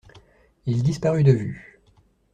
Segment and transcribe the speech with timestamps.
[0.65, 1.79] Il disparut de vue.